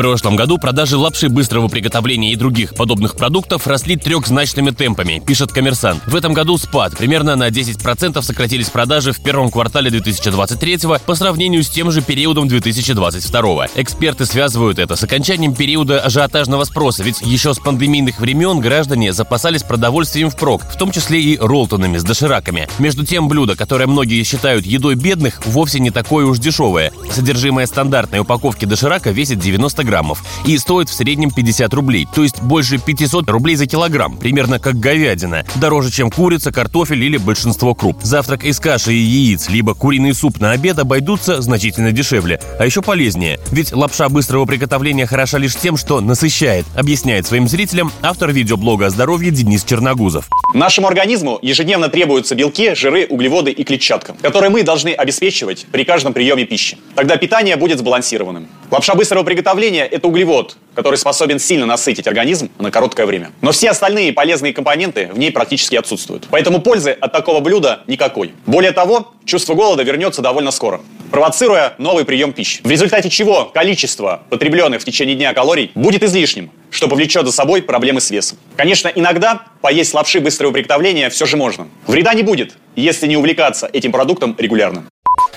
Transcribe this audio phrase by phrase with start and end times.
[0.00, 6.02] Прошлом году продажи лапши быстрого приготовления и других подобных продуктов росли трехзначными темпами, пишет коммерсант.
[6.06, 6.96] В этом году спад.
[6.96, 12.48] Примерно на 10% сократились продажи в первом квартале 2023 по сравнению с тем же периодом
[12.48, 13.66] 2022.
[13.74, 19.64] Эксперты связывают это с окончанием периода ажиотажного спроса, ведь еще с пандемийных времен граждане запасались
[19.64, 22.70] продовольствием впрок, в том числе и ролтонами с дошираками.
[22.78, 26.90] Между тем, блюдо, которое многие считают едой бедных, вовсе не такое уж дешевое.
[27.12, 32.40] Содержимое стандартной упаковки доширака весит 90 граммов и стоит в среднем 50 рублей, то есть
[32.40, 35.44] больше 500 рублей за килограмм, примерно как говядина.
[35.56, 37.98] Дороже, чем курица, картофель или большинство круп.
[38.02, 42.82] Завтрак из каши и яиц, либо куриный суп на обед обойдутся значительно дешевле, а еще
[42.82, 43.40] полезнее.
[43.50, 48.90] Ведь лапша быстрого приготовления хороша лишь тем, что насыщает, объясняет своим зрителям автор видеоблога о
[48.90, 50.28] здоровье Денис Черногузов.
[50.54, 56.12] Нашему организму ежедневно требуются белки, жиры, углеводы и клетчатка, которые мы должны обеспечивать при каждом
[56.12, 56.78] приеме пищи.
[56.94, 58.48] Тогда питание будет сбалансированным.
[58.70, 63.30] Лапша быстрого приготовления– это углевод, который способен сильно насытить организм на короткое время.
[63.40, 66.26] Но все остальные полезные компоненты в ней практически отсутствуют.
[66.30, 68.32] Поэтому пользы от такого блюда никакой.
[68.46, 72.60] Более того, чувство голода вернется довольно скоро, провоцируя новый прием пищи.
[72.62, 77.62] В результате чего количество потребленных в течение дня калорий будет излишним, что повлечет за собой
[77.62, 78.38] проблемы с весом.
[78.56, 81.68] Конечно, иногда поесть лапши быстрого приготовления все же можно.
[81.86, 84.84] Вреда не будет, если не увлекаться этим продуктом регулярно.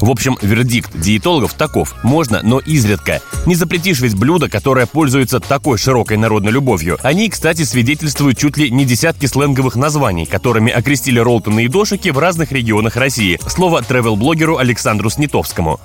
[0.00, 1.94] В общем, вердикт диетологов таков.
[2.02, 3.20] Можно, но изредка.
[3.46, 6.98] Не запретишь ведь блюдо, которое пользуется такой широкой народной любовью.
[7.02, 12.18] Они, кстати, свидетельствуют чуть ли не десятки сленговых названий, которыми окрестили роллтоны и дошики в
[12.18, 13.40] разных регионах России.
[13.46, 15.80] Слово тревел-блогеру Александру Снитовскому.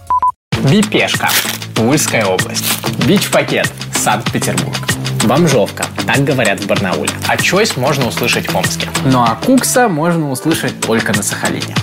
[0.69, 1.29] Бипешка.
[1.75, 2.65] Тульская область.
[3.05, 3.71] Бич-пакет.
[3.93, 4.77] Санкт-Петербург.
[5.25, 5.85] Бомжовка.
[6.05, 7.09] Так говорят в Барнауле.
[7.27, 8.87] А чойс можно услышать в Омске.
[9.05, 11.75] Ну а кукса можно услышать только на Сахалине.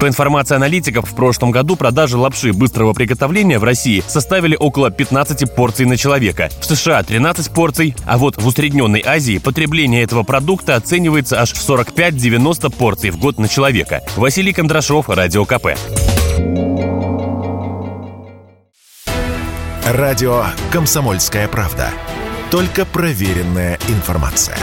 [0.00, 5.54] По информации аналитиков, в прошлом году продажи лапши быстрого приготовления в России составили около 15
[5.54, 6.48] порций на человека.
[6.58, 11.68] В США 13 порций, а вот в усредненной Азии потребление этого продукта оценивается аж в
[11.68, 14.00] 45-90 порций в год на человека.
[14.16, 15.76] Василий Кондрашов, Радио КП.
[19.84, 21.90] Радио «Комсомольская правда».
[22.50, 24.56] Только проверенная информация.